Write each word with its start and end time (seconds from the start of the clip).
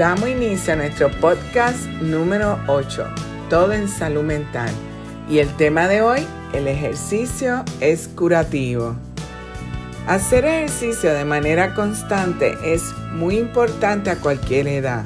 Damos 0.00 0.30
inicio 0.30 0.72
a 0.72 0.76
nuestro 0.76 1.10
podcast 1.20 1.84
número 2.00 2.58
8, 2.68 3.06
Todo 3.50 3.74
en 3.74 3.86
Salud 3.86 4.22
Mental. 4.22 4.70
Y 5.28 5.40
el 5.40 5.54
tema 5.58 5.88
de 5.88 6.00
hoy, 6.00 6.26
el 6.54 6.68
ejercicio 6.68 7.62
es 7.80 8.08
curativo. 8.08 8.96
Hacer 10.06 10.46
ejercicio 10.46 11.12
de 11.12 11.26
manera 11.26 11.74
constante 11.74 12.56
es 12.64 12.94
muy 13.12 13.36
importante 13.36 14.08
a 14.08 14.16
cualquier 14.16 14.68
edad. 14.68 15.04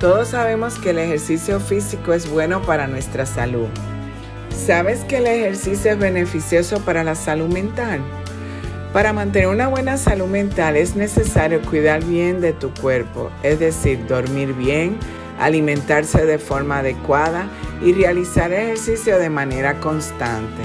Todos 0.00 0.28
sabemos 0.28 0.78
que 0.78 0.88
el 0.88 0.98
ejercicio 1.00 1.60
físico 1.60 2.14
es 2.14 2.30
bueno 2.30 2.62
para 2.62 2.86
nuestra 2.86 3.26
salud. 3.26 3.68
¿Sabes 4.48 5.00
que 5.00 5.18
el 5.18 5.26
ejercicio 5.26 5.92
es 5.92 5.98
beneficioso 5.98 6.80
para 6.80 7.04
la 7.04 7.14
salud 7.14 7.52
mental? 7.52 8.00
Para 8.92 9.12
mantener 9.12 9.48
una 9.48 9.68
buena 9.68 9.98
salud 9.98 10.26
mental 10.26 10.76
es 10.76 10.96
necesario 10.96 11.60
cuidar 11.60 12.02
bien 12.04 12.40
de 12.40 12.54
tu 12.54 12.72
cuerpo, 12.72 13.30
es 13.42 13.58
decir, 13.58 14.06
dormir 14.06 14.54
bien, 14.54 14.96
alimentarse 15.38 16.24
de 16.24 16.38
forma 16.38 16.78
adecuada 16.78 17.48
y 17.84 17.92
realizar 17.92 18.50
ejercicio 18.52 19.18
de 19.18 19.28
manera 19.28 19.78
constante. 19.80 20.62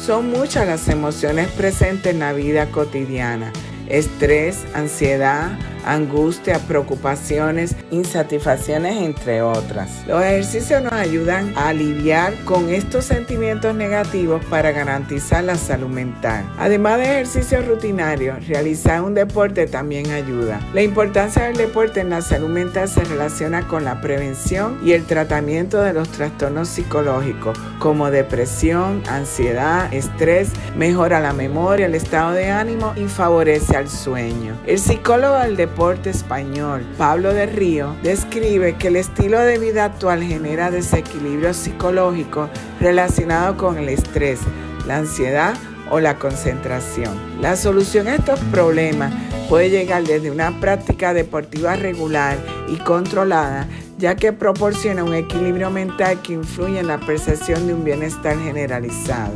Son 0.00 0.30
muchas 0.30 0.68
las 0.68 0.88
emociones 0.88 1.48
presentes 1.48 2.12
en 2.12 2.20
la 2.20 2.32
vida 2.32 2.66
cotidiana. 2.66 3.52
Estrés, 3.88 4.64
ansiedad, 4.72 5.58
angustia, 5.86 6.58
preocupaciones, 6.58 7.74
insatisfacciones, 7.90 8.96
entre 8.96 9.40
otras. 9.40 10.04
Los 10.06 10.22
ejercicios 10.22 10.82
nos 10.82 10.92
ayudan 10.92 11.52
a 11.56 11.68
aliviar 11.68 12.34
con 12.44 12.68
estos 12.68 13.04
sentimientos 13.04 13.74
negativos 13.74 14.44
para 14.46 14.72
garantizar 14.72 15.44
la 15.44 15.54
salud 15.54 15.88
mental. 15.88 16.44
Además 16.58 16.98
de 16.98 17.04
ejercicios 17.04 17.66
rutinarios, 17.66 18.46
realizar 18.46 19.02
un 19.02 19.14
deporte 19.14 19.66
también 19.66 20.10
ayuda. 20.10 20.60
La 20.74 20.82
importancia 20.82 21.44
del 21.44 21.56
deporte 21.56 22.00
en 22.00 22.10
la 22.10 22.20
salud 22.20 22.48
mental 22.48 22.88
se 22.88 23.04
relaciona 23.04 23.66
con 23.68 23.84
la 23.84 24.00
prevención 24.00 24.78
y 24.84 24.92
el 24.92 25.04
tratamiento 25.06 25.80
de 25.82 25.92
los 25.92 26.08
trastornos 26.08 26.68
psicológicos 26.68 27.58
como 27.78 28.10
depresión, 28.10 29.02
ansiedad, 29.08 29.92
estrés, 29.92 30.50
mejora 30.76 31.20
la 31.20 31.32
memoria, 31.32 31.86
el 31.86 31.94
estado 31.94 32.32
de 32.32 32.50
ánimo 32.50 32.92
y 32.96 33.04
favorece 33.04 33.76
al 33.76 33.88
sueño. 33.88 34.56
El 34.66 34.78
psicólogo 34.78 35.38
del 35.38 35.56
deporte 35.56 35.75
español, 36.06 36.86
Pablo 36.96 37.34
de 37.34 37.44
Río, 37.44 37.94
describe 38.02 38.76
que 38.76 38.88
el 38.88 38.96
estilo 38.96 39.38
de 39.40 39.58
vida 39.58 39.84
actual 39.84 40.22
genera 40.22 40.70
desequilibrio 40.70 41.52
psicológico 41.52 42.48
relacionado 42.80 43.58
con 43.58 43.76
el 43.76 43.90
estrés, 43.90 44.40
la 44.86 44.96
ansiedad 44.96 45.54
o 45.90 46.00
la 46.00 46.18
concentración. 46.18 47.14
La 47.42 47.56
solución 47.56 48.08
a 48.08 48.14
estos 48.14 48.40
problemas 48.50 49.12
puede 49.50 49.68
llegar 49.68 50.02
desde 50.04 50.30
una 50.30 50.58
práctica 50.60 51.12
deportiva 51.12 51.76
regular 51.76 52.38
y 52.68 52.76
controlada, 52.76 53.68
ya 53.98 54.16
que 54.16 54.32
proporciona 54.32 55.04
un 55.04 55.14
equilibrio 55.14 55.70
mental 55.70 56.22
que 56.22 56.32
influye 56.32 56.80
en 56.80 56.88
la 56.88 56.98
percepción 56.98 57.66
de 57.66 57.74
un 57.74 57.84
bienestar 57.84 58.38
generalizado. 58.38 59.34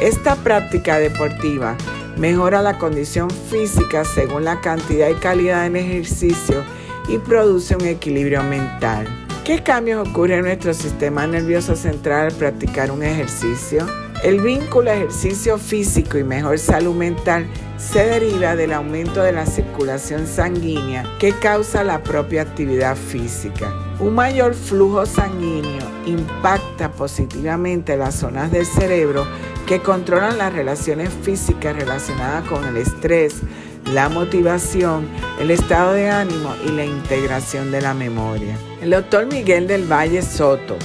Esta 0.00 0.36
práctica 0.36 0.98
deportiva 0.98 1.76
mejora 2.16 2.62
la 2.62 2.78
condición 2.78 3.30
física 3.30 4.04
según 4.04 4.44
la 4.44 4.60
cantidad 4.60 5.08
y 5.08 5.14
calidad 5.14 5.66
en 5.66 5.76
ejercicio 5.76 6.62
y 7.08 7.18
produce 7.18 7.76
un 7.76 7.86
equilibrio 7.86 8.42
mental. 8.42 9.06
¿Qué 9.44 9.62
cambios 9.62 10.08
ocurren 10.08 10.40
en 10.40 10.44
nuestro 10.44 10.74
sistema 10.74 11.26
nervioso 11.26 11.74
central 11.74 12.26
al 12.26 12.32
practicar 12.32 12.90
un 12.90 13.02
ejercicio? 13.02 13.86
El 14.22 14.42
vínculo 14.42 14.90
ejercicio 14.90 15.56
físico 15.56 16.18
y 16.18 16.24
mejor 16.24 16.58
salud 16.58 16.94
mental 16.94 17.46
se 17.78 18.04
deriva 18.04 18.54
del 18.54 18.74
aumento 18.74 19.22
de 19.22 19.32
la 19.32 19.46
circulación 19.46 20.26
sanguínea 20.26 21.04
que 21.18 21.32
causa 21.32 21.82
la 21.82 22.02
propia 22.02 22.42
actividad 22.42 22.96
física. 22.96 23.72
Un 23.98 24.14
mayor 24.14 24.54
flujo 24.54 25.06
sanguíneo 25.06 25.86
impacta 26.04 26.92
positivamente 26.92 27.96
las 27.96 28.16
zonas 28.16 28.52
del 28.52 28.66
cerebro 28.66 29.26
que 29.70 29.80
controlan 29.80 30.36
las 30.36 30.52
relaciones 30.52 31.10
físicas 31.22 31.76
relacionadas 31.76 32.44
con 32.48 32.64
el 32.64 32.76
estrés, 32.76 33.36
la 33.92 34.08
motivación, 34.08 35.06
el 35.38 35.52
estado 35.52 35.92
de 35.92 36.10
ánimo 36.10 36.56
y 36.66 36.72
la 36.72 36.84
integración 36.84 37.70
de 37.70 37.80
la 37.80 37.94
memoria. 37.94 38.56
El 38.82 38.90
doctor 38.90 39.26
Miguel 39.26 39.68
del 39.68 39.84
Valle 39.84 40.22
Soto, 40.22 40.76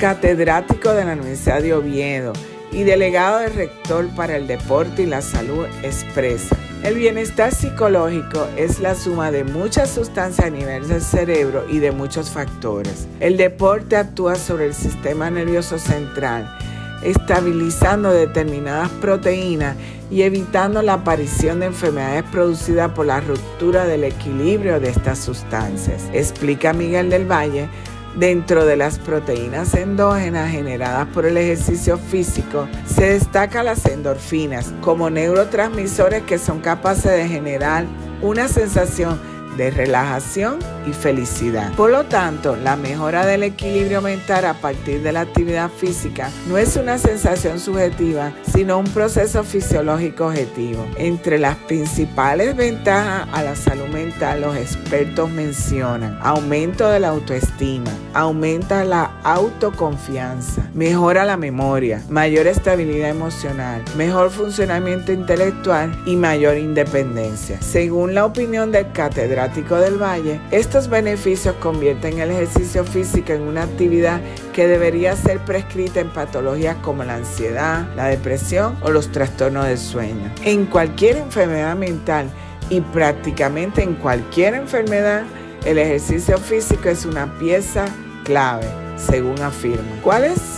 catedrático 0.00 0.94
de 0.94 1.04
la 1.04 1.12
Universidad 1.12 1.60
de 1.60 1.74
Oviedo 1.74 2.32
y 2.72 2.84
delegado 2.84 3.40
del 3.40 3.52
rector 3.52 4.08
para 4.16 4.36
el 4.36 4.46
deporte 4.46 5.02
y 5.02 5.06
la 5.06 5.20
salud, 5.20 5.66
expresa. 5.82 6.56
El 6.82 6.94
bienestar 6.94 7.54
psicológico 7.54 8.48
es 8.56 8.80
la 8.80 8.94
suma 8.94 9.32
de 9.32 9.44
muchas 9.44 9.90
sustancias 9.90 10.46
a 10.46 10.50
nivel 10.50 10.88
del 10.88 11.02
cerebro 11.02 11.66
y 11.68 11.78
de 11.78 11.92
muchos 11.92 12.30
factores. 12.30 13.06
El 13.20 13.36
deporte 13.36 13.96
actúa 13.96 14.36
sobre 14.36 14.64
el 14.64 14.74
sistema 14.74 15.28
nervioso 15.28 15.78
central 15.78 16.58
estabilizando 17.04 18.10
determinadas 18.10 18.88
proteínas 19.00 19.76
y 20.10 20.22
evitando 20.22 20.82
la 20.82 20.94
aparición 20.94 21.60
de 21.60 21.66
enfermedades 21.66 22.24
producidas 22.24 22.90
por 22.92 23.06
la 23.06 23.20
ruptura 23.20 23.84
del 23.84 24.04
equilibrio 24.04 24.80
de 24.80 24.90
estas 24.90 25.18
sustancias. 25.18 26.08
Explica 26.12 26.72
Miguel 26.72 27.10
del 27.10 27.30
Valle, 27.30 27.68
dentro 28.16 28.64
de 28.64 28.76
las 28.76 28.98
proteínas 28.98 29.74
endógenas 29.74 30.50
generadas 30.50 31.08
por 31.08 31.26
el 31.26 31.36
ejercicio 31.36 31.98
físico, 31.98 32.68
se 32.86 33.14
destacan 33.14 33.66
las 33.66 33.84
endorfinas 33.86 34.72
como 34.80 35.10
neurotransmisores 35.10 36.22
que 36.22 36.38
son 36.38 36.60
capaces 36.60 37.10
de 37.10 37.28
generar 37.28 37.86
una 38.22 38.48
sensación 38.48 39.20
de 39.56 39.70
relajación 39.70 40.58
y 40.86 40.92
felicidad. 40.92 41.72
Por 41.74 41.90
lo 41.90 42.04
tanto, 42.04 42.56
la 42.56 42.76
mejora 42.76 43.26
del 43.26 43.42
equilibrio 43.42 44.00
mental 44.00 44.44
a 44.44 44.54
partir 44.54 45.02
de 45.02 45.12
la 45.12 45.22
actividad 45.22 45.70
física 45.70 46.30
no 46.48 46.58
es 46.58 46.76
una 46.76 46.98
sensación 46.98 47.58
subjetiva, 47.60 48.32
sino 48.52 48.78
un 48.78 48.86
proceso 48.86 49.44
fisiológico 49.44 50.26
objetivo. 50.26 50.86
Entre 50.96 51.38
las 51.38 51.56
principales 51.56 52.56
ventajas 52.56 53.28
a 53.32 53.42
la 53.42 53.56
salud 53.56 53.88
mental, 53.88 54.42
los 54.42 54.56
expertos 54.56 55.30
mencionan 55.30 56.18
aumento 56.22 56.88
de 56.88 57.00
la 57.00 57.08
autoestima, 57.08 57.90
aumenta 58.12 58.84
la 58.84 59.12
autoconfianza, 59.24 60.68
mejora 60.74 61.24
la 61.24 61.36
memoria, 61.36 62.02
mayor 62.08 62.46
estabilidad 62.46 63.10
emocional, 63.10 63.82
mejor 63.96 64.30
funcionamiento 64.30 65.12
intelectual 65.12 65.96
y 66.06 66.16
mayor 66.16 66.56
independencia. 66.56 67.60
Según 67.60 68.14
la 68.14 68.24
opinión 68.24 68.72
del 68.72 68.90
catedral 68.92 69.52
del 69.54 70.02
Valle, 70.02 70.40
estos 70.74 70.90
beneficios 70.90 71.54
convierten 71.60 72.18
el 72.18 72.32
ejercicio 72.32 72.84
físico 72.84 73.32
en 73.32 73.42
una 73.42 73.62
actividad 73.62 74.20
que 74.52 74.66
debería 74.66 75.14
ser 75.14 75.38
prescrita 75.44 76.00
en 76.00 76.10
patologías 76.10 76.74
como 76.82 77.04
la 77.04 77.14
ansiedad, 77.14 77.86
la 77.94 78.06
depresión 78.06 78.76
o 78.80 78.90
los 78.90 79.12
trastornos 79.12 79.66
del 79.66 79.78
sueño. 79.78 80.32
En 80.42 80.66
cualquier 80.66 81.18
enfermedad 81.18 81.76
mental 81.76 82.28
y 82.70 82.80
prácticamente 82.80 83.84
en 83.84 83.94
cualquier 83.94 84.54
enfermedad, 84.54 85.22
el 85.64 85.78
ejercicio 85.78 86.38
físico 86.38 86.88
es 86.88 87.06
una 87.06 87.38
pieza 87.38 87.84
clave, 88.24 88.66
según 88.96 89.40
afirma. 89.42 90.02
¿Cuáles 90.02 90.53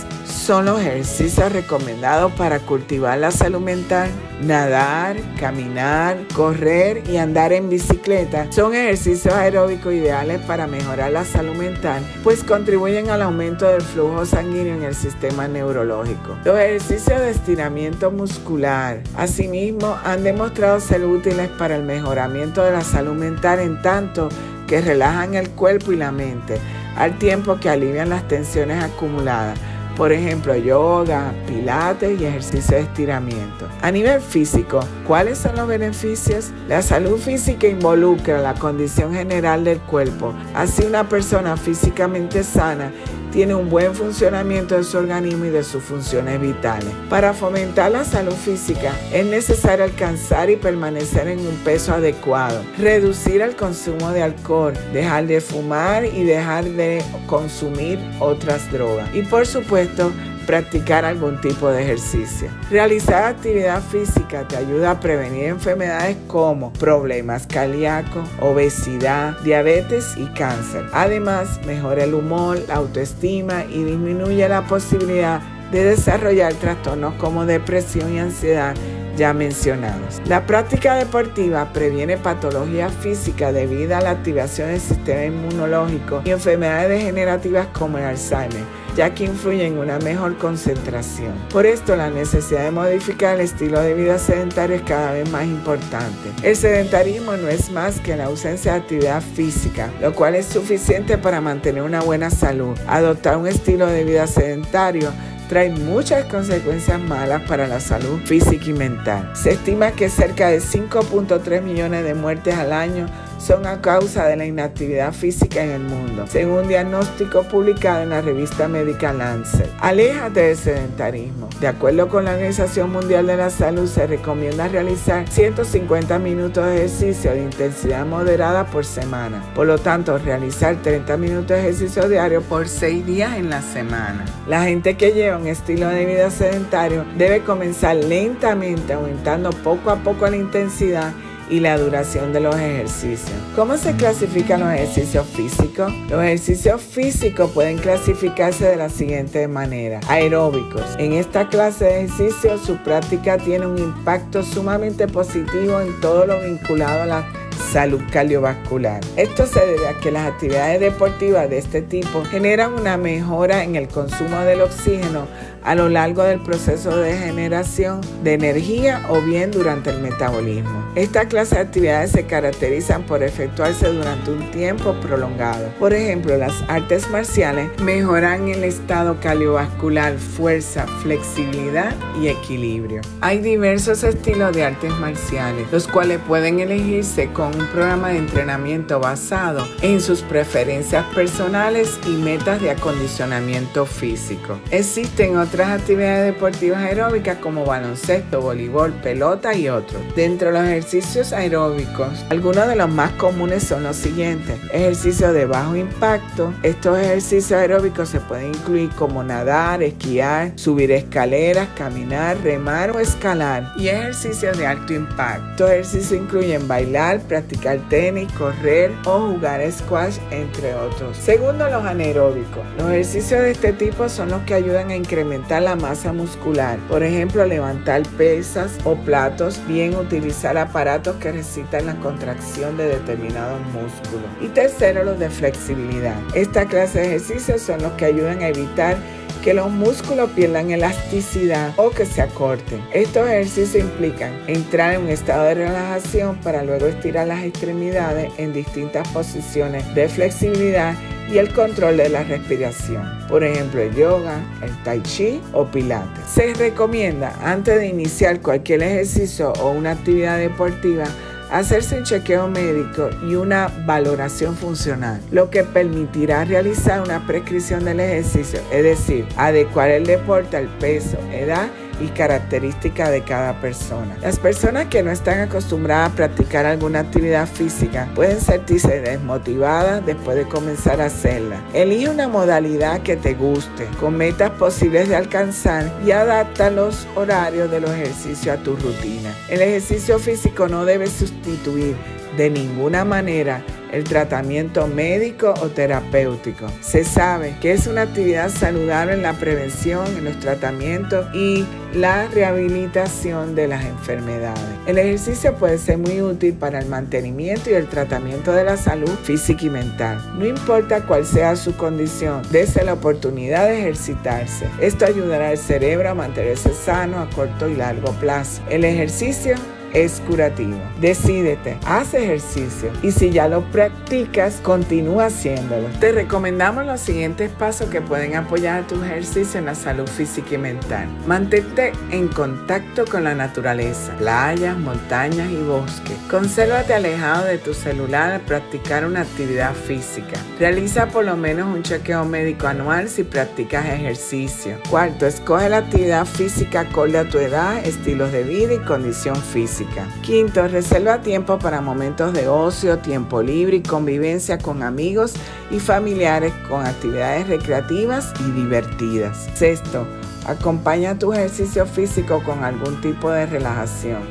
son 0.47 0.63
los 0.63 0.79
ejercicios 0.79 1.51
recomendados 1.51 2.31
para 2.31 2.59
cultivar 2.59 3.17
la 3.17 3.31
salud 3.31 3.59
mental. 3.59 4.09
Nadar, 4.41 5.17
caminar, 5.37 6.19
correr 6.33 7.03
y 7.09 7.17
andar 7.17 7.51
en 7.51 7.69
bicicleta 7.69 8.49
son 8.53 8.73
ejercicios 8.73 9.33
aeróbicos 9.33 9.93
ideales 9.93 10.39
para 10.43 10.65
mejorar 10.65 11.11
la 11.11 11.25
salud 11.25 11.53
mental, 11.55 12.01
pues 12.23 12.45
contribuyen 12.45 13.09
al 13.09 13.23
aumento 13.23 13.67
del 13.67 13.81
flujo 13.81 14.25
sanguíneo 14.25 14.73
en 14.73 14.83
el 14.83 14.95
sistema 14.95 15.49
neurológico. 15.49 16.37
Los 16.45 16.57
ejercicios 16.57 17.19
de 17.19 17.31
estiramiento 17.31 18.09
muscular, 18.09 19.01
asimismo, 19.17 19.97
han 20.05 20.23
demostrado 20.23 20.79
ser 20.79 21.03
útiles 21.03 21.49
para 21.59 21.75
el 21.75 21.83
mejoramiento 21.83 22.63
de 22.63 22.71
la 22.71 22.81
salud 22.81 23.15
mental 23.15 23.59
en 23.59 23.81
tanto 23.81 24.29
que 24.65 24.79
relajan 24.79 25.33
el 25.33 25.49
cuerpo 25.49 25.91
y 25.91 25.97
la 25.97 26.13
mente, 26.13 26.57
al 26.95 27.17
tiempo 27.17 27.57
que 27.59 27.69
alivian 27.69 28.07
las 28.07 28.25
tensiones 28.29 28.81
acumuladas 28.81 29.59
por 29.97 30.11
ejemplo, 30.11 30.55
yoga, 30.55 31.33
pilates 31.47 32.21
y 32.21 32.25
ejercicio 32.25 32.77
de 32.77 32.83
estiramiento. 32.83 33.67
A 33.81 33.91
nivel 33.91 34.21
físico, 34.21 34.79
¿cuáles 35.07 35.39
son 35.39 35.55
los 35.55 35.67
beneficios? 35.67 36.51
La 36.67 36.83
salud 36.83 37.17
física 37.17 37.67
involucra 37.67 38.39
la 38.39 38.53
condición 38.53 39.13
general 39.13 39.63
del 39.63 39.79
cuerpo. 39.79 40.33
Así 40.53 40.85
una 40.85 41.09
persona 41.09 41.57
físicamente 41.57 42.43
sana 42.43 42.91
tiene 43.37 43.53
un 43.53 43.69
buen 43.69 43.93
funcionamiento 43.93 44.75
de 44.75 44.83
su 44.83 44.97
organismo 44.97 45.45
y 45.45 45.49
de 45.49 45.63
sus 45.63 45.83
funciones 45.83 46.41
vitales. 46.41 46.89
Para 47.07 47.35
fomentar 47.35 47.91
la 47.91 48.03
salud 48.03 48.33
física 48.33 48.95
es 49.13 49.27
necesario 49.27 49.85
alcanzar 49.85 50.49
y 50.49 50.55
permanecer 50.55 51.27
en 51.27 51.41
un 51.41 51.55
peso 51.57 51.93
adecuado, 51.93 52.63
reducir 52.79 53.41
el 53.41 53.55
consumo 53.55 54.09
de 54.09 54.23
alcohol, 54.23 54.73
dejar 54.91 55.27
de 55.27 55.39
fumar 55.39 56.03
y 56.03 56.23
dejar 56.23 56.63
de 56.63 57.03
consumir 57.27 57.99
otras 58.19 58.71
drogas. 58.71 59.07
Y 59.13 59.21
por 59.21 59.45
supuesto, 59.45 60.11
practicar 60.47 61.05
algún 61.05 61.39
tipo 61.39 61.69
de 61.69 61.83
ejercicio. 61.83 62.49
Realizar 62.71 63.25
actividad 63.25 63.81
física 63.83 64.47
te 64.47 64.57
ayuda 64.57 64.91
a 64.91 64.99
prevenir 64.99 65.45
enfermedades 65.45 66.17
como 66.27 66.73
problemas 66.73 67.45
cardíacos, 67.45 68.27
obesidad, 68.41 69.37
diabetes 69.41 70.15
y 70.17 70.25
cáncer. 70.27 70.85
Además, 70.93 71.59
mejora 71.67 72.05
el 72.05 72.15
humor, 72.15 72.59
la 72.67 72.75
autoestima 72.75 73.65
y 73.65 73.83
disminuye 73.83 74.49
la 74.49 74.65
posibilidad 74.65 75.41
de 75.71 75.83
desarrollar 75.83 76.53
trastornos 76.53 77.15
como 77.15 77.45
depresión 77.45 78.13
y 78.13 78.19
ansiedad 78.19 78.73
ya 79.17 79.33
mencionados. 79.33 80.21
La 80.25 80.45
práctica 80.45 80.95
deportiva 80.95 81.73
previene 81.73 82.17
patologías 82.17 82.93
físicas 82.93 83.53
debido 83.53 83.97
a 83.97 84.01
la 84.01 84.11
activación 84.11 84.69
del 84.69 84.79
sistema 84.79 85.25
inmunológico 85.25 86.21
y 86.23 86.29
enfermedades 86.29 86.89
degenerativas 86.89 87.67
como 87.73 87.97
el 87.97 88.05
Alzheimer 88.05 88.63
ya 88.97 89.13
que 89.13 89.25
influye 89.25 89.63
en 89.63 89.77
una 89.77 89.99
mejor 89.99 90.37
concentración. 90.39 91.33
Por 91.51 91.67
esto, 91.67 91.95
la 91.95 92.09
necesidad 92.09 92.63
de 92.63 92.71
modificar 92.71 93.35
el 93.35 93.41
estilo 93.41 93.79
de 93.79 93.93
vida 93.93 94.17
sedentario 94.17 94.75
es 94.75 94.81
cada 94.81 95.11
vez 95.11 95.29
más 95.29 95.45
importante. 95.45 96.31
El 96.41 96.55
sedentarismo 96.55 97.37
no 97.37 97.47
es 97.47 97.69
más 97.69 97.99
que 97.99 98.15
la 98.15 98.25
ausencia 98.25 98.73
de 98.73 98.79
actividad 98.79 99.21
física, 99.21 99.91
lo 100.01 100.13
cual 100.13 100.33
es 100.33 100.47
suficiente 100.47 101.19
para 101.19 101.41
mantener 101.41 101.83
una 101.83 102.01
buena 102.01 102.31
salud. 102.31 102.75
Adoptar 102.87 103.37
un 103.37 103.47
estilo 103.47 103.85
de 103.85 104.03
vida 104.03 104.25
sedentario 104.25 105.11
trae 105.47 105.69
muchas 105.69 106.25
consecuencias 106.25 106.99
malas 106.99 107.41
para 107.43 107.67
la 107.67 107.79
salud 107.79 108.19
física 108.25 108.65
y 108.69 108.73
mental. 108.73 109.31
Se 109.33 109.51
estima 109.51 109.91
que 109.91 110.09
cerca 110.09 110.49
de 110.49 110.59
5.3 110.59 111.61
millones 111.61 112.03
de 112.03 112.13
muertes 112.13 112.55
al 112.55 112.73
año 112.73 113.07
son 113.37 113.65
a 113.65 113.81
causa 113.81 114.25
de 114.25 114.35
la 114.35 114.45
inactividad 114.45 115.13
física 115.13 115.63
en 115.63 115.71
el 115.71 115.83
mundo, 115.83 116.25
según 116.27 116.59
un 116.59 116.67
diagnóstico 116.67 117.43
publicado 117.43 118.01
en 118.01 118.09
la 118.09 118.21
revista 118.21 118.67
médica 118.67 119.13
Lancet. 119.13 119.69
Aléjate 119.79 120.41
del 120.41 120.57
sedentarismo. 120.57 121.49
De 121.59 121.67
acuerdo 121.67 122.07
con 122.07 122.25
la 122.25 122.33
Organización 122.33 122.91
Mundial 122.91 123.27
de 123.27 123.37
la 123.37 123.49
Salud, 123.49 123.87
se 123.87 124.07
recomienda 124.07 124.67
realizar 124.67 125.27
150 125.27 126.19
minutos 126.19 126.65
de 126.65 126.77
ejercicio 126.77 127.31
de 127.31 127.43
intensidad 127.43 128.05
moderada 128.05 128.65
por 128.65 128.85
semana. 128.85 129.43
Por 129.55 129.67
lo 129.67 129.77
tanto, 129.77 130.17
realizar 130.17 130.75
30 130.81 131.17
minutos 131.17 131.49
de 131.49 131.59
ejercicio 131.59 132.07
diario 132.09 132.41
por 132.41 132.67
6 132.67 133.05
días 133.05 133.37
en 133.37 133.49
la 133.49 133.61
semana. 133.61 134.25
La 134.47 134.63
gente 134.63 134.97
que 134.97 135.11
lleva 135.11 135.37
un 135.37 135.47
estilo 135.47 135.87
de 135.89 136.05
vida 136.05 136.29
sedentario 136.29 137.05
debe 137.17 137.43
comenzar 137.43 137.95
lentamente, 137.95 138.93
aumentando 138.93 139.49
poco 139.51 139.89
a 139.89 139.97
poco 139.97 140.27
la 140.27 140.37
intensidad 140.37 141.13
y 141.49 141.59
la 141.59 141.77
duración 141.77 142.33
de 142.33 142.39
los 142.39 142.55
ejercicios. 142.55 143.37
¿Cómo 143.55 143.77
se 143.77 143.95
clasifican 143.95 144.59
los 144.61 144.73
ejercicios 144.73 145.25
físicos? 145.27 145.91
Los 146.09 146.23
ejercicios 146.23 146.81
físicos 146.81 147.51
pueden 147.51 147.77
clasificarse 147.77 148.65
de 148.65 148.75
la 148.75 148.89
siguiente 148.89 149.47
manera. 149.47 149.99
Aeróbicos. 150.07 150.83
En 150.97 151.13
esta 151.13 151.49
clase 151.49 151.85
de 151.85 152.05
ejercicios 152.05 152.61
su 152.61 152.77
práctica 152.77 153.37
tiene 153.37 153.65
un 153.65 153.77
impacto 153.77 154.43
sumamente 154.43 155.07
positivo 155.07 155.79
en 155.79 155.99
todo 156.01 156.25
lo 156.25 156.41
vinculado 156.41 157.03
a 157.03 157.05
la 157.05 157.27
salud 157.71 158.01
cardiovascular. 158.11 159.01
Esto 159.15 159.45
se 159.45 159.59
debe 159.59 159.87
a 159.87 159.99
que 159.99 160.11
las 160.11 160.27
actividades 160.27 160.79
deportivas 160.79 161.49
de 161.49 161.57
este 161.57 161.81
tipo 161.81 162.23
generan 162.25 162.73
una 162.73 162.97
mejora 162.97 163.63
en 163.63 163.75
el 163.75 163.87
consumo 163.87 164.39
del 164.41 164.61
oxígeno 164.61 165.27
a 165.67 165.75
lo 165.75 165.89
largo 165.89 166.23
del 166.23 166.39
proceso 166.39 166.95
de 166.95 167.17
generación 167.17 167.99
de 168.23 168.35
energía 168.35 169.05
o 169.09 169.19
bien 169.19 169.51
durante 169.51 169.89
el 169.89 169.99
metabolismo. 169.99 170.81
Esta 170.95 171.27
clase 171.27 171.55
de 171.55 171.61
actividades 171.61 172.11
se 172.11 172.25
caracterizan 172.25 173.03
por 173.03 173.21
efectuarse 173.21 173.91
durante 173.91 174.31
un 174.31 174.49
tiempo 174.51 174.93
prolongado. 175.01 175.69
Por 175.77 175.93
ejemplo, 175.93 176.37
las 176.37 176.53
artes 176.69 177.09
marciales 177.09 177.69
mejoran 177.81 178.47
el 178.47 178.63
estado 178.63 179.19
cardiovascular, 179.19 180.17
fuerza, 180.17 180.87
flexibilidad 181.03 181.93
y 182.21 182.29
equilibrio. 182.29 183.01
Hay 183.19 183.39
diversos 183.39 184.05
estilos 184.05 184.55
de 184.55 184.63
artes 184.63 184.93
marciales, 185.01 185.67
los 185.69 185.85
cuales 185.89 186.19
pueden 186.25 186.61
elegirse 186.61 187.27
con 187.33 187.53
un 187.53 187.67
programa 187.67 188.09
de 188.09 188.19
entrenamiento 188.19 189.01
basado 189.01 189.67
en 189.81 189.99
sus 189.99 190.21
preferencias 190.21 191.05
personales 191.13 191.99
y 192.07 192.11
metas 192.11 192.61
de 192.61 192.71
acondicionamiento 192.71 193.85
físico. 193.85 194.57
Existen 194.71 195.35
otras 195.35 195.56
actividades 195.65 196.33
deportivas 196.33 196.83
aeróbicas 196.83 197.37
como 197.39 197.65
baloncesto, 197.65 198.41
voleibol, 198.41 198.93
pelota 198.93 199.55
y 199.55 199.69
otros. 199.69 200.01
Dentro 200.15 200.49
de 200.49 200.53
los 200.53 200.63
ejercicios 200.63 201.33
aeróbicos, 201.33 202.23
algunos 202.29 202.67
de 202.67 202.75
los 202.75 202.89
más 202.89 203.11
comunes 203.13 203.63
son 203.63 203.83
los 203.83 203.95
siguientes. 203.95 204.59
Ejercicios 204.71 205.33
de 205.33 205.45
bajo 205.45 205.75
impacto. 205.75 206.53
Estos 206.61 206.99
ejercicios 206.99 207.59
aeróbicos 207.59 208.09
se 208.09 208.19
pueden 208.19 208.49
incluir 208.49 208.89
como 208.91 209.23
nadar, 209.23 209.81
esquiar, 209.81 210.51
subir 210.55 210.91
escaleras, 210.91 211.67
caminar, 211.75 212.37
remar 212.43 212.91
o 212.91 212.99
escalar. 212.99 213.73
Y 213.77 213.87
ejercicios 213.87 214.55
de 214.57 214.67
alto 214.67 214.93
impacto. 214.93 215.47
Estos 215.51 215.71
ejercicios 215.71 216.21
incluyen 216.21 216.67
bailar, 216.67 217.19
practicar 217.21 217.79
tenis, 217.89 218.31
correr 218.33 218.91
o 219.05 219.31
jugar 219.31 219.59
squash, 219.71 220.17
entre 220.29 220.75
otros. 220.75 221.17
Segundo, 221.17 221.67
los 221.69 221.83
anaeróbicos. 221.83 222.63
Los 222.77 222.91
ejercicios 222.91 223.41
de 223.41 223.51
este 223.51 223.73
tipo 223.73 224.07
son 224.07 224.29
los 224.29 224.43
que 224.43 224.53
ayudan 224.53 224.91
a 224.91 224.95
incrementar 224.95 225.46
la 225.49 225.75
masa 225.75 226.11
muscular. 226.13 226.77
Por 226.89 227.03
ejemplo, 227.03 227.45
levantar 227.45 228.03
pesas 228.17 228.77
o 228.83 228.95
platos, 228.95 229.59
bien 229.67 229.95
utilizar 229.95 230.57
aparatos 230.57 231.15
que 231.17 231.31
recitan 231.31 231.85
la 231.85 231.95
contracción 231.95 232.77
de 232.77 232.89
determinados 232.89 233.59
músculos. 233.73 234.25
Y 234.41 234.47
tercero, 234.49 235.03
los 235.03 235.17
de 235.17 235.29
flexibilidad. 235.29 236.15
Esta 236.33 236.65
clase 236.65 236.99
de 236.99 237.07
ejercicios 237.07 237.61
son 237.61 237.81
los 237.81 237.93
que 237.93 238.05
ayudan 238.05 238.41
a 238.41 238.49
evitar 238.49 238.97
que 239.43 239.53
los 239.53 239.71
músculos 239.71 240.29
pierdan 240.31 240.71
elasticidad 240.71 241.71
o 241.77 241.91
que 241.91 242.05
se 242.05 242.21
acorten. 242.21 242.83
Estos 242.93 243.27
ejercicios 243.27 243.83
implican 243.83 244.33
entrar 244.47 244.93
en 244.93 245.03
un 245.03 245.09
estado 245.09 245.45
de 245.45 245.53
relajación 245.55 246.37
para 246.37 246.63
luego 246.63 246.87
estirar 246.87 247.27
las 247.27 247.43
extremidades 247.43 248.31
en 248.37 248.51
distintas 248.51 249.07
posiciones 249.09 249.93
de 249.95 250.09
flexibilidad 250.09 250.95
y 251.29 251.37
el 251.37 251.53
control 251.53 251.97
de 251.97 252.09
la 252.09 252.23
respiración. 252.23 253.03
Por 253.27 253.43
ejemplo, 253.43 253.81
el 253.81 253.93
yoga, 253.93 254.39
el 254.61 254.71
tai 254.83 255.01
chi 255.01 255.41
o 255.53 255.65
pilates. 255.65 256.25
Se 256.25 256.53
recomienda 256.53 257.33
antes 257.43 257.79
de 257.79 257.87
iniciar 257.87 258.41
cualquier 258.41 258.83
ejercicio 258.83 259.53
o 259.53 259.71
una 259.71 259.91
actividad 259.91 260.37
deportiva 260.37 261.05
hacerse 261.51 261.97
un 261.97 262.03
chequeo 262.03 262.47
médico 262.47 263.09
y 263.27 263.35
una 263.35 263.69
valoración 263.85 264.55
funcional, 264.55 265.21
lo 265.31 265.49
que 265.49 265.63
permitirá 265.63 266.45
realizar 266.45 267.01
una 267.01 267.25
prescripción 267.25 267.85
del 267.85 267.99
ejercicio, 267.99 268.59
es 268.71 268.83
decir, 268.83 269.25
adecuar 269.37 269.89
el 269.89 270.05
deporte 270.05 270.57
al 270.57 270.67
peso, 270.77 271.17
edad 271.31 271.69
y 271.99 272.07
características 272.07 273.11
de 273.11 273.23
cada 273.23 273.59
persona. 273.61 274.17
Las 274.21 274.39
personas 274.39 274.87
que 274.87 275.03
no 275.03 275.11
están 275.11 275.39
acostumbradas 275.39 276.11
a 276.11 276.15
practicar 276.15 276.65
alguna 276.65 276.99
actividad 276.99 277.47
física 277.47 278.07
pueden 278.15 278.41
sentirse 278.41 279.01
desmotivadas 279.01 280.05
después 280.05 280.37
de 280.37 280.47
comenzar 280.47 281.01
a 281.01 281.05
hacerla. 281.05 281.61
Elige 281.73 282.09
una 282.09 282.27
modalidad 282.27 283.01
que 283.01 283.15
te 283.15 283.33
guste, 283.33 283.87
con 283.99 284.17
metas 284.17 284.51
posibles 284.51 285.09
de 285.09 285.15
alcanzar 285.15 285.91
y 286.05 286.11
adapta 286.11 286.69
los 286.69 287.07
horarios 287.15 287.69
de 287.71 287.81
los 287.81 287.91
ejercicios 287.91 288.57
a 288.57 288.63
tu 288.63 288.75
rutina. 288.75 289.33
El 289.49 289.61
ejercicio 289.61 290.19
físico 290.19 290.67
no 290.67 290.85
debe 290.85 291.07
sustituir 291.07 291.95
de 292.37 292.49
ninguna 292.49 293.03
manera 293.03 293.63
el 293.91 294.03
tratamiento 294.03 294.87
médico 294.87 295.53
o 295.61 295.67
terapéutico. 295.69 296.67
Se 296.81 297.03
sabe 297.03 297.55
que 297.61 297.71
es 297.71 297.87
una 297.87 298.03
actividad 298.03 298.49
saludable 298.49 299.13
en 299.13 299.21
la 299.21 299.33
prevención, 299.33 300.05
en 300.17 300.25
los 300.25 300.39
tratamientos 300.39 301.27
y 301.33 301.65
la 301.93 302.27
rehabilitación 302.27 303.55
de 303.55 303.67
las 303.67 303.85
enfermedades. 303.85 304.61
El 304.85 304.97
ejercicio 304.97 305.55
puede 305.55 305.77
ser 305.77 305.97
muy 305.97 306.21
útil 306.21 306.53
para 306.53 306.79
el 306.79 306.87
mantenimiento 306.87 307.69
y 307.69 307.73
el 307.73 307.87
tratamiento 307.87 308.51
de 308.51 308.63
la 308.63 308.77
salud 308.77 309.11
física 309.23 309.65
y 309.65 309.69
mental. 309.69 310.21
No 310.37 310.45
importa 310.45 311.05
cuál 311.05 311.25
sea 311.25 311.55
su 311.55 311.75
condición, 311.75 312.41
dése 312.51 312.83
la 312.83 312.93
oportunidad 312.93 313.67
de 313.67 313.79
ejercitarse. 313.79 314.67
Esto 314.79 315.05
ayudará 315.05 315.49
al 315.49 315.57
cerebro 315.57 316.09
a 316.09 316.13
mantenerse 316.13 316.73
sano 316.73 317.19
a 317.19 317.29
corto 317.29 317.67
y 317.67 317.75
largo 317.75 318.11
plazo. 318.13 318.61
El 318.69 318.83
ejercicio 318.85 319.55
es 319.93 320.21
curativo. 320.21 320.79
Decídete, 320.99 321.77
haz 321.85 322.13
ejercicio 322.13 322.91
y 323.01 323.11
si 323.11 323.31
ya 323.31 323.47
lo 323.47 323.61
practicas, 323.71 324.59
continúa 324.61 325.25
haciéndolo. 325.25 325.87
Te 325.99 326.11
recomendamos 326.11 326.85
los 326.85 326.99
siguientes 326.99 327.51
pasos 327.51 327.89
que 327.89 328.01
pueden 328.01 328.35
apoyar 328.35 328.85
tu 328.87 329.01
ejercicio 329.03 329.59
en 329.59 329.65
la 329.65 329.75
salud 329.75 330.07
física 330.07 330.55
y 330.55 330.57
mental. 330.57 331.07
Mantente 331.25 331.93
en 332.11 332.27
contacto 332.27 333.05
con 333.05 333.23
la 333.23 333.35
naturaleza, 333.35 334.13
playas, 334.17 334.77
montañas 334.77 335.51
y 335.51 335.57
bosques. 335.57 336.17
Consérvate 336.29 336.93
alejado 336.93 337.45
de 337.45 337.57
tu 337.57 337.73
celular 337.73 338.31
al 338.31 338.41
practicar 338.41 339.05
una 339.05 339.21
actividad 339.21 339.73
física. 339.73 340.39
Realiza 340.59 341.07
por 341.07 341.25
lo 341.25 341.37
menos 341.37 341.73
un 341.73 341.83
chequeo 341.83 342.25
médico 342.25 342.67
anual 342.67 343.09
si 343.09 343.23
practicas 343.23 343.85
ejercicio. 343.85 344.77
Cuarto, 344.89 345.25
escoge 345.25 345.69
la 345.69 345.77
actividad 345.77 346.25
física 346.25 346.81
acorde 346.81 347.17
a 347.17 347.29
tu 347.29 347.37
edad, 347.37 347.85
estilos 347.85 348.31
de 348.31 348.43
vida 348.43 348.73
y 348.73 348.79
condición 348.79 349.35
física. 349.35 349.76
Quinto, 350.21 350.67
reserva 350.67 351.21
tiempo 351.21 351.59
para 351.59 351.81
momentos 351.81 352.33
de 352.33 352.47
ocio, 352.47 352.99
tiempo 352.99 353.41
libre 353.41 353.77
y 353.77 353.83
convivencia 353.83 354.57
con 354.57 354.83
amigos 354.83 355.33
y 355.71 355.79
familiares 355.79 356.53
con 356.67 356.85
actividades 356.85 357.47
recreativas 357.47 358.33
y 358.39 358.51
divertidas. 358.51 359.49
Sexto, 359.53 360.07
Acompaña 360.47 361.19
tu 361.19 361.33
ejercicio 361.33 361.85
físico 361.85 362.41
con 362.41 362.63
algún 362.63 363.01
tipo 363.01 363.29
de 363.29 363.45
relajación. 363.45 364.21